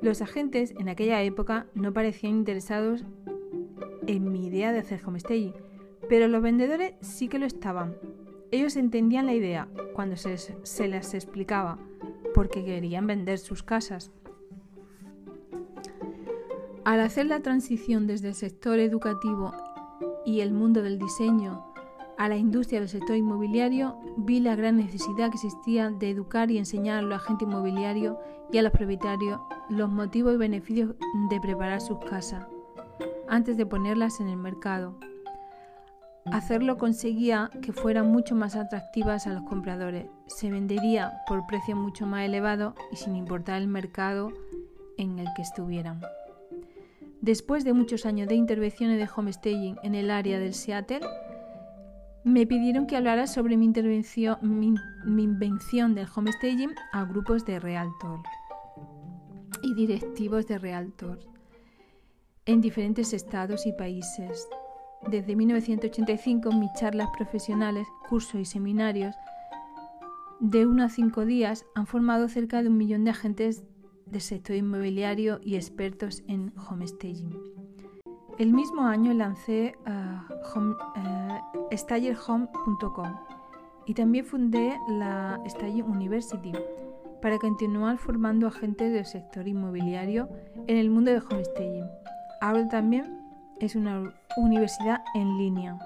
Los 0.01 0.21
agentes 0.21 0.73
en 0.77 0.89
aquella 0.89 1.21
época 1.23 1.67
no 1.73 1.93
parecían 1.93 2.33
interesados 2.33 3.03
en 4.07 4.31
mi 4.31 4.47
idea 4.47 4.71
de 4.71 4.79
hacer 4.79 5.01
homestay, 5.05 5.53
pero 6.09 6.27
los 6.27 6.41
vendedores 6.41 6.93
sí 7.01 7.27
que 7.27 7.39
lo 7.39 7.45
estaban. 7.45 7.95
Ellos 8.51 8.75
entendían 8.75 9.25
la 9.25 9.33
idea 9.33 9.67
cuando 9.93 10.15
se, 10.15 10.37
se 10.37 10.87
las 10.87 11.13
explicaba, 11.13 11.79
porque 12.33 12.63
querían 12.63 13.07
vender 13.07 13.39
sus 13.39 13.63
casas. 13.63 14.11
Al 16.83 16.99
hacer 16.99 17.27
la 17.27 17.39
transición 17.39 18.07
desde 18.07 18.27
el 18.29 18.35
sector 18.35 18.79
educativo 18.79 19.53
y 20.25 20.41
el 20.41 20.53
mundo 20.53 20.81
del 20.81 20.99
diseño 20.99 21.72
a 22.17 22.29
la 22.29 22.37
industria 22.37 22.79
del 22.79 22.89
sector 22.89 23.15
inmobiliario, 23.15 23.97
vi 24.17 24.39
la 24.39 24.55
gran 24.55 24.77
necesidad 24.77 25.29
que 25.29 25.35
existía 25.35 25.89
de 25.89 26.09
educar 26.09 26.51
y 26.51 26.57
enseñar 26.57 26.99
a 26.99 27.01
los 27.01 27.21
agentes 27.21 27.47
inmobiliarios 27.47 28.17
y 28.51 28.57
a 28.57 28.61
los 28.61 28.71
propietarios 28.71 29.39
los 29.69 29.89
motivos 29.89 30.35
y 30.35 30.37
beneficios 30.37 30.95
de 31.29 31.41
preparar 31.41 31.81
sus 31.81 31.99
casas 31.99 32.45
antes 33.27 33.57
de 33.57 33.65
ponerlas 33.65 34.19
en 34.19 34.29
el 34.29 34.37
mercado. 34.37 34.95
Hacerlo 36.25 36.77
conseguía 36.77 37.49
que 37.61 37.73
fueran 37.73 38.11
mucho 38.11 38.35
más 38.35 38.55
atractivas 38.55 39.27
a 39.27 39.33
los 39.33 39.43
compradores. 39.43 40.05
Se 40.27 40.49
vendería 40.49 41.11
por 41.27 41.45
precios 41.47 41.77
mucho 41.77 42.05
más 42.05 42.23
elevados 42.23 42.75
y 42.91 42.95
sin 42.95 43.15
importar 43.15 43.61
el 43.61 43.67
mercado 43.67 44.31
en 44.97 45.19
el 45.19 45.27
que 45.35 45.41
estuvieran. 45.41 46.01
Después 47.21 47.63
de 47.63 47.73
muchos 47.73 48.05
años 48.05 48.27
de 48.27 48.35
intervenciones 48.35 48.99
de 48.99 49.09
homestaging 49.13 49.77
en 49.83 49.95
el 49.95 50.11
área 50.11 50.39
del 50.39 50.53
Seattle, 50.53 51.01
me 52.23 52.47
pidieron 52.47 52.87
que 52.87 52.95
hablara 52.95 53.27
sobre 53.27 53.57
mi, 53.57 53.65
intervención, 53.65 54.37
mi, 54.41 55.23
invención 55.23 55.93
del 55.93 56.07
homestaging 56.13 56.73
a 56.93 57.03
grupos 57.03 57.45
de 57.45 57.59
realtor 57.59 58.21
y 59.61 59.73
directivos 59.75 60.47
de 60.47 60.57
realtor 60.57 61.19
en 62.45 62.61
diferentes 62.61 63.13
estados 63.13 63.65
y 63.65 63.73
países. 63.73 64.47
Desde 65.09 65.35
1985 65.35 66.51
mis 66.53 66.71
charlas 66.73 67.09
profesionales, 67.15 67.87
cursos 68.07 68.39
y 68.39 68.45
seminarios 68.45 69.15
de 70.39 70.65
uno 70.65 70.83
a 70.83 70.89
cinco 70.89 71.25
días 71.25 71.65
han 71.75 71.87
formado 71.87 72.27
cerca 72.29 72.61
de 72.61 72.69
un 72.69 72.77
millón 72.77 73.03
de 73.03 73.11
agentes 73.11 73.63
del 74.05 74.21
sector 74.21 74.55
inmobiliario 74.55 75.39
y 75.41 75.55
expertos 75.55 76.23
en 76.27 76.53
homestaging. 76.69 77.37
El 78.39 78.51
mismo 78.51 78.81
año 78.81 79.13
lancé 79.13 79.75
uh, 79.85 80.33
y 83.85 83.93
también 83.93 84.25
fundé 84.25 84.77
la 84.87 85.41
Staging 85.47 85.83
University 85.83 86.51
para 87.21 87.39
continuar 87.39 87.97
formando 87.97 88.47
agentes 88.47 88.93
del 88.93 89.05
sector 89.05 89.47
inmobiliario 89.47 90.29
en 90.67 90.77
el 90.77 90.89
mundo 90.89 91.11
de 91.11 91.19
homestaging. 91.19 91.89
Ahora 92.41 92.67
también 92.67 93.17
es 93.59 93.75
una 93.75 94.13
universidad 94.37 95.01
en 95.15 95.37
línea. 95.37 95.77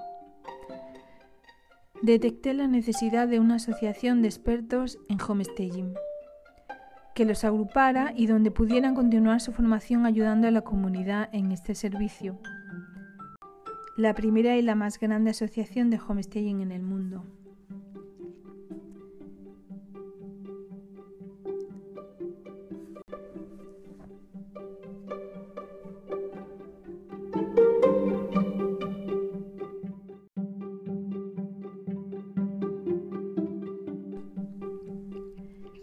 Detecté 2.02 2.54
la 2.54 2.66
necesidad 2.66 3.26
de 3.26 3.40
una 3.40 3.56
asociación 3.56 4.22
de 4.22 4.28
expertos 4.28 4.98
en 5.08 5.18
homestaging 5.20 5.94
que 7.14 7.24
los 7.24 7.42
agrupara 7.42 8.12
y 8.14 8.26
donde 8.26 8.52
pudieran 8.52 8.94
continuar 8.94 9.40
su 9.40 9.52
formación 9.52 10.06
ayudando 10.06 10.46
a 10.46 10.52
la 10.52 10.60
comunidad 10.60 11.28
en 11.32 11.50
este 11.50 11.74
servicio. 11.74 12.38
La 13.98 14.14
primera 14.14 14.56
y 14.56 14.62
la 14.62 14.76
más 14.76 15.00
grande 15.00 15.30
asociación 15.30 15.90
de 15.90 15.98
homestaying 15.98 16.60
en 16.60 16.70
el 16.70 16.82
mundo. 16.82 17.24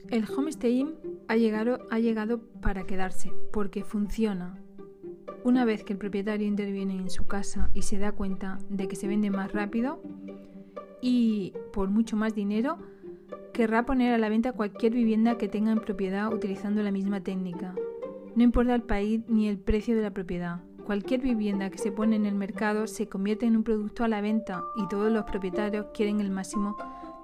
El 0.10 0.24
homestaying 0.24 0.96
ha 1.28 1.36
llegado, 1.36 1.80
ha 1.92 2.00
llegado 2.00 2.40
para 2.62 2.86
quedarse, 2.86 3.34
porque 3.52 3.84
funciona. 3.84 4.65
Una 5.46 5.64
vez 5.64 5.84
que 5.84 5.94
el 5.94 6.00
propietario 6.00 6.48
interviene 6.48 6.96
en 6.96 7.12
su 7.12 7.28
casa 7.28 7.70
y 7.76 7.84
se 7.84 8.00
da 8.00 8.12
cuenta 8.12 8.58
de 8.68 8.88
que 8.88 8.96
se 8.96 9.08
vende 9.08 9.30
más 9.30 9.54
rápido 9.54 10.02
y 11.02 11.54
por 11.72 11.88
mucho 11.88 12.18
más 12.18 12.34
dinero, 12.34 12.80
querrá 13.54 13.86
poner 13.86 14.12
a 14.12 14.18
la 14.18 14.30
venta 14.30 14.54
cualquier 14.54 14.94
vivienda 14.94 15.38
que 15.38 15.48
tenga 15.48 15.72
en 15.72 15.82
propiedad 15.82 16.34
utilizando 16.34 16.82
la 16.82 16.90
misma 16.90 17.22
técnica. 17.22 17.76
No 18.36 18.42
importa 18.42 18.74
el 18.74 18.82
país 18.82 19.22
ni 19.28 19.48
el 19.48 19.60
precio 19.60 19.96
de 19.96 20.02
la 20.02 20.10
propiedad. 20.10 20.62
Cualquier 20.84 21.22
vivienda 21.22 21.70
que 21.70 21.78
se 21.78 21.92
pone 21.92 22.16
en 22.16 22.26
el 22.26 22.34
mercado 22.34 22.88
se 22.88 23.08
convierte 23.08 23.46
en 23.46 23.56
un 23.56 23.64
producto 23.64 24.04
a 24.04 24.08
la 24.08 24.22
venta 24.22 24.64
y 24.78 24.88
todos 24.88 25.12
los 25.12 25.26
propietarios 25.26 25.86
quieren 25.94 26.22
el 26.22 26.32
máximo 26.32 26.76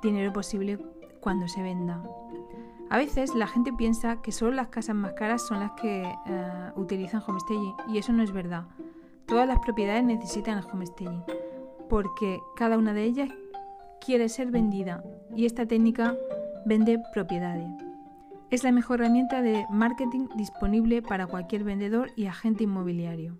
dinero 0.03 0.31
posible 0.31 0.77
cuando 1.21 1.47
se 1.47 1.63
venda. 1.63 2.03
A 2.91 2.97
veces 2.97 3.33
la 3.35 3.47
gente 3.47 3.71
piensa 3.71 4.21
que 4.21 4.33
solo 4.33 4.51
las 4.51 4.67
casas 4.67 4.97
más 4.97 5.13
caras 5.13 5.47
son 5.47 5.61
las 5.61 5.71
que 5.79 6.03
uh, 6.03 6.77
utilizan 6.77 7.23
homestaging 7.25 7.73
y 7.87 7.97
eso 7.97 8.11
no 8.11 8.21
es 8.21 8.33
verdad. 8.33 8.65
Todas 9.27 9.47
las 9.47 9.59
propiedades 9.59 10.03
necesitan 10.03 10.57
el 10.57 10.65
homestaging 10.65 11.23
porque 11.87 12.41
cada 12.57 12.77
una 12.77 12.93
de 12.93 13.05
ellas 13.05 13.29
quiere 14.05 14.27
ser 14.27 14.51
vendida 14.51 15.01
y 15.33 15.45
esta 15.45 15.65
técnica 15.65 16.17
vende 16.65 17.01
propiedades. 17.13 17.69
Es 18.49 18.65
la 18.65 18.73
mejor 18.73 18.99
herramienta 18.99 19.41
de 19.41 19.65
marketing 19.69 20.27
disponible 20.35 21.01
para 21.01 21.27
cualquier 21.27 21.63
vendedor 21.63 22.11
y 22.17 22.25
agente 22.25 22.65
inmobiliario. 22.65 23.37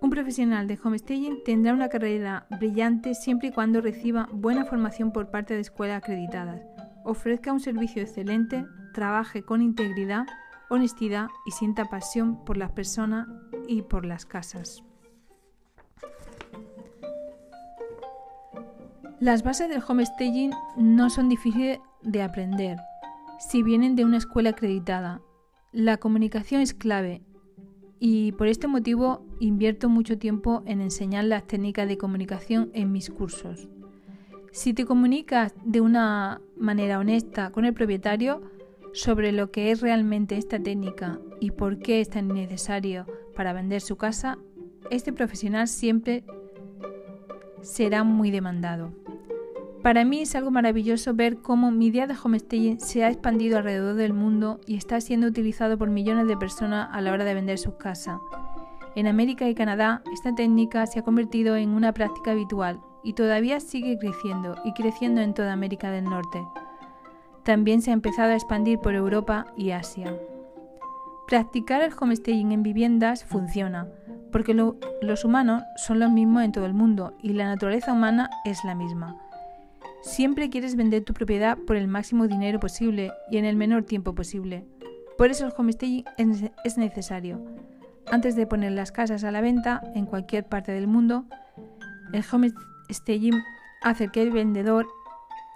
Un 0.00 0.10
profesional 0.10 0.68
de 0.68 0.78
homestaging 0.80 1.42
tendrá 1.44 1.72
una 1.72 1.88
carrera 1.88 2.46
brillante 2.60 3.16
siempre 3.16 3.48
y 3.48 3.50
cuando 3.50 3.80
reciba 3.80 4.28
buena 4.30 4.66
formación 4.66 5.10
por 5.10 5.32
parte 5.32 5.54
de 5.54 5.62
escuelas 5.62 5.98
acreditadas 5.98 6.60
ofrezca 7.04 7.52
un 7.52 7.60
servicio 7.60 8.02
excelente, 8.02 8.64
trabaje 8.92 9.42
con 9.42 9.62
integridad, 9.62 10.26
honestidad 10.70 11.28
y 11.46 11.52
sienta 11.52 11.84
pasión 11.86 12.44
por 12.44 12.56
las 12.56 12.72
personas 12.72 13.28
y 13.68 13.82
por 13.82 14.04
las 14.04 14.26
casas. 14.26 14.82
Las 19.20 19.42
bases 19.42 19.68
del 19.68 19.82
homestaging 19.86 20.52
no 20.76 21.08
son 21.08 21.28
difíciles 21.28 21.78
de 22.02 22.22
aprender 22.22 22.78
si 23.38 23.62
vienen 23.62 23.96
de 23.96 24.04
una 24.04 24.18
escuela 24.18 24.50
acreditada. 24.50 25.20
La 25.72 25.96
comunicación 25.96 26.60
es 26.60 26.74
clave 26.74 27.22
y 28.00 28.32
por 28.32 28.48
este 28.48 28.66
motivo 28.66 29.24
invierto 29.40 29.88
mucho 29.88 30.18
tiempo 30.18 30.62
en 30.66 30.80
enseñar 30.80 31.24
las 31.24 31.46
técnicas 31.46 31.88
de 31.88 31.98
comunicación 31.98 32.70
en 32.74 32.92
mis 32.92 33.10
cursos. 33.10 33.68
Si 34.54 34.72
te 34.72 34.84
comunicas 34.84 35.52
de 35.64 35.80
una 35.80 36.40
manera 36.56 37.00
honesta 37.00 37.50
con 37.50 37.64
el 37.64 37.74
propietario 37.74 38.40
sobre 38.92 39.32
lo 39.32 39.50
que 39.50 39.72
es 39.72 39.80
realmente 39.80 40.36
esta 40.36 40.60
técnica 40.60 41.18
y 41.40 41.50
por 41.50 41.80
qué 41.80 42.00
es 42.00 42.08
tan 42.08 42.28
necesario 42.28 43.04
para 43.34 43.52
vender 43.52 43.80
su 43.80 43.96
casa, 43.96 44.38
este 44.90 45.12
profesional 45.12 45.66
siempre 45.66 46.22
será 47.62 48.04
muy 48.04 48.30
demandado. 48.30 48.92
Para 49.82 50.04
mí 50.04 50.20
es 50.20 50.36
algo 50.36 50.52
maravilloso 50.52 51.14
ver 51.14 51.38
cómo 51.38 51.72
mi 51.72 51.86
idea 51.86 52.06
de 52.06 52.14
homestaying 52.14 52.78
se 52.78 53.02
ha 53.02 53.10
expandido 53.10 53.58
alrededor 53.58 53.96
del 53.96 54.12
mundo 54.12 54.60
y 54.68 54.76
está 54.76 55.00
siendo 55.00 55.26
utilizado 55.26 55.76
por 55.78 55.90
millones 55.90 56.28
de 56.28 56.36
personas 56.36 56.90
a 56.92 57.00
la 57.00 57.12
hora 57.12 57.24
de 57.24 57.34
vender 57.34 57.58
sus 57.58 57.74
casas. 57.74 58.20
En 58.94 59.08
América 59.08 59.48
y 59.48 59.56
Canadá, 59.56 60.04
esta 60.12 60.32
técnica 60.32 60.86
se 60.86 61.00
ha 61.00 61.02
convertido 61.02 61.56
en 61.56 61.70
una 61.70 61.92
práctica 61.92 62.30
habitual 62.30 62.80
y 63.04 63.12
todavía 63.12 63.60
sigue 63.60 63.98
creciendo 63.98 64.56
y 64.64 64.72
creciendo 64.72 65.20
en 65.20 65.34
toda 65.34 65.52
América 65.52 65.90
del 65.90 66.04
Norte. 66.04 66.42
También 67.44 67.82
se 67.82 67.90
ha 67.90 67.94
empezado 67.94 68.32
a 68.32 68.36
expandir 68.36 68.78
por 68.78 68.94
Europa 68.94 69.46
y 69.56 69.70
Asia. 69.70 70.16
Practicar 71.28 71.82
el 71.82 71.92
homestaying 71.98 72.52
en 72.52 72.62
viviendas 72.62 73.24
funciona, 73.24 73.86
porque 74.32 74.54
los 74.54 75.24
humanos 75.24 75.62
son 75.76 75.98
los 76.00 76.10
mismos 76.10 76.42
en 76.42 76.52
todo 76.52 76.66
el 76.66 76.74
mundo 76.74 77.14
y 77.22 77.34
la 77.34 77.44
naturaleza 77.44 77.92
humana 77.92 78.30
es 78.44 78.64
la 78.64 78.74
misma. 78.74 79.16
Siempre 80.02 80.50
quieres 80.50 80.76
vender 80.76 81.04
tu 81.04 81.14
propiedad 81.14 81.56
por 81.66 81.76
el 81.76 81.88
máximo 81.88 82.28
dinero 82.28 82.60
posible 82.60 83.12
y 83.30 83.38
en 83.38 83.44
el 83.44 83.56
menor 83.56 83.84
tiempo 83.84 84.14
posible. 84.14 84.66
Por 85.16 85.30
eso 85.30 85.46
el 85.46 85.52
homestaging 85.56 86.04
es 86.64 86.76
necesario. 86.76 87.40
Antes 88.10 88.36
de 88.36 88.46
poner 88.46 88.72
las 88.72 88.92
casas 88.92 89.24
a 89.24 89.30
la 89.30 89.40
venta 89.40 89.82
en 89.94 90.04
cualquier 90.04 90.44
parte 90.44 90.72
del 90.72 90.86
mundo, 90.88 91.24
el 92.12 92.22
homestaging 92.84 93.42
hace 93.82 94.08
que 94.08 94.22
el 94.22 94.30
vendedor, 94.30 94.86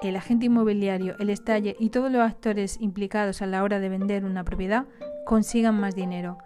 el 0.03 0.17
agente 0.17 0.47
inmobiliario, 0.47 1.17
el 1.19 1.31
estalle 1.31 1.77
y 1.79 1.91
todos 1.91 2.11
los 2.11 2.23
actores 2.23 2.81
implicados 2.81 3.43
a 3.43 3.47
la 3.47 3.63
hora 3.63 3.81
de 3.81 3.89
vender 3.89 4.25
una 4.25 4.45
propiedad 4.45 4.87
consigan 5.25 5.79
más 5.79 5.95
dinero. 5.95 6.39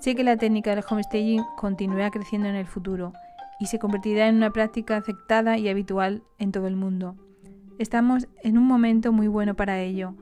Sé 0.00 0.14
que 0.14 0.24
la 0.24 0.36
técnica 0.36 0.74
del 0.74 0.84
homestaging 0.88 1.42
continuará 1.56 2.10
creciendo 2.10 2.48
en 2.48 2.54
el 2.54 2.66
futuro 2.66 3.12
y 3.58 3.66
se 3.66 3.78
convertirá 3.78 4.28
en 4.28 4.36
una 4.36 4.52
práctica 4.52 4.96
aceptada 4.96 5.58
y 5.58 5.68
habitual 5.68 6.22
en 6.38 6.52
todo 6.52 6.66
el 6.66 6.76
mundo. 6.76 7.16
Estamos 7.78 8.28
en 8.42 8.58
un 8.58 8.64
momento 8.64 9.12
muy 9.12 9.28
bueno 9.28 9.54
para 9.54 9.80
ello. 9.80 10.14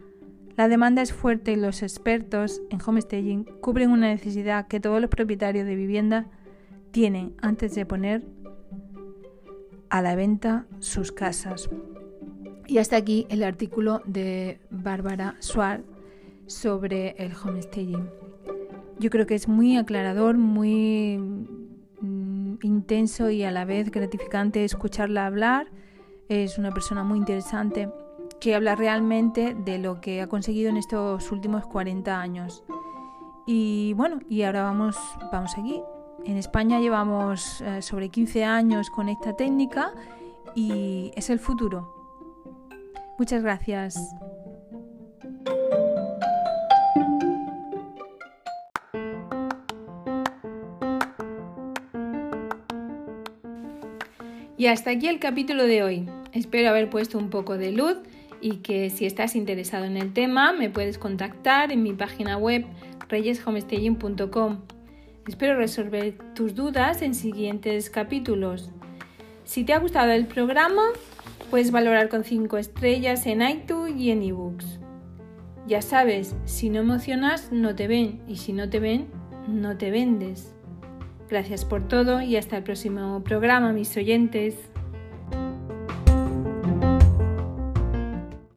La 0.56 0.68
demanda 0.68 1.02
es 1.02 1.12
fuerte 1.12 1.52
y 1.52 1.56
los 1.56 1.82
expertos 1.82 2.62
en 2.70 2.78
homestaging 2.84 3.44
cubren 3.60 3.90
una 3.90 4.08
necesidad 4.08 4.68
que 4.68 4.78
todos 4.78 5.00
los 5.00 5.10
propietarios 5.10 5.66
de 5.66 5.74
vivienda 5.74 6.26
tienen 6.92 7.34
antes 7.42 7.74
de 7.74 7.84
poner 7.86 8.24
a 9.94 10.02
la 10.02 10.16
venta 10.16 10.66
sus 10.80 11.12
casas. 11.12 11.70
Y 12.66 12.78
hasta 12.78 12.96
aquí 12.96 13.28
el 13.28 13.44
artículo 13.44 14.02
de 14.06 14.58
Bárbara 14.68 15.36
Suárez 15.38 15.86
sobre 16.46 17.10
el 17.10 17.30
homestaging. 17.32 18.10
Yo 18.98 19.08
creo 19.10 19.24
que 19.24 19.36
es 19.36 19.46
muy 19.46 19.76
aclarador, 19.76 20.36
muy 20.36 21.16
mm, 22.00 22.56
intenso 22.62 23.30
y 23.30 23.44
a 23.44 23.52
la 23.52 23.64
vez 23.64 23.92
gratificante 23.92 24.64
escucharla 24.64 25.26
hablar. 25.26 25.68
Es 26.28 26.58
una 26.58 26.72
persona 26.72 27.04
muy 27.04 27.18
interesante 27.18 27.88
que 28.40 28.56
habla 28.56 28.74
realmente 28.74 29.54
de 29.64 29.78
lo 29.78 30.00
que 30.00 30.22
ha 30.22 30.26
conseguido 30.26 30.70
en 30.70 30.76
estos 30.76 31.30
últimos 31.30 31.66
40 31.66 32.20
años. 32.20 32.64
Y 33.46 33.92
bueno, 33.92 34.18
y 34.28 34.42
ahora 34.42 34.64
vamos, 34.64 34.96
vamos 35.30 35.52
aquí. 35.56 35.80
En 36.26 36.38
España 36.38 36.80
llevamos 36.80 37.60
eh, 37.60 37.82
sobre 37.82 38.08
15 38.08 38.44
años 38.44 38.88
con 38.88 39.08
esta 39.10 39.36
técnica 39.36 39.92
y 40.54 41.12
es 41.16 41.28
el 41.28 41.38
futuro. 41.38 41.92
Muchas 43.18 43.42
gracias. 43.42 43.98
Y 54.56 54.66
hasta 54.66 54.90
aquí 54.92 55.08
el 55.08 55.18
capítulo 55.18 55.64
de 55.64 55.82
hoy. 55.82 56.08
Espero 56.32 56.70
haber 56.70 56.88
puesto 56.88 57.18
un 57.18 57.28
poco 57.28 57.58
de 57.58 57.72
luz 57.72 57.98
y 58.40 58.58
que 58.58 58.88
si 58.88 59.04
estás 59.04 59.36
interesado 59.36 59.84
en 59.84 59.98
el 59.98 60.14
tema 60.14 60.52
me 60.52 60.70
puedes 60.70 60.96
contactar 60.96 61.70
en 61.70 61.82
mi 61.82 61.92
página 61.92 62.38
web 62.38 62.64
reyeshomestaging.com. 63.08 64.73
Espero 65.26 65.56
resolver 65.56 66.18
tus 66.34 66.54
dudas 66.54 67.00
en 67.00 67.14
siguientes 67.14 67.88
capítulos. 67.88 68.70
Si 69.44 69.64
te 69.64 69.72
ha 69.72 69.78
gustado 69.78 70.12
el 70.12 70.26
programa, 70.26 70.82
puedes 71.50 71.70
valorar 71.70 72.10
con 72.10 72.24
5 72.24 72.58
estrellas 72.58 73.26
en 73.26 73.40
iTunes 73.40 73.96
y 73.96 74.10
en 74.10 74.22
ebooks. 74.22 74.80
Ya 75.66 75.80
sabes, 75.80 76.36
si 76.44 76.68
no 76.68 76.80
emocionas, 76.80 77.50
no 77.52 77.74
te 77.74 77.86
ven 77.86 78.20
y 78.28 78.36
si 78.36 78.52
no 78.52 78.68
te 78.68 78.80
ven, 78.80 79.06
no 79.48 79.78
te 79.78 79.90
vendes. 79.90 80.54
Gracias 81.30 81.64
por 81.64 81.88
todo 81.88 82.20
y 82.20 82.36
hasta 82.36 82.58
el 82.58 82.62
próximo 82.62 83.22
programa, 83.24 83.72
mis 83.72 83.96
oyentes. 83.96 84.73